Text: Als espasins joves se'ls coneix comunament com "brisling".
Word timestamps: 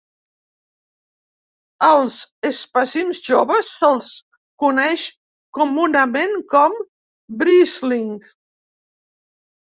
Als 1.87 2.13
espasins 2.49 3.19
joves 3.27 3.67
se'ls 3.73 4.07
coneix 4.63 5.03
comunament 5.59 6.33
com 6.55 6.79
"brisling". 7.43 8.09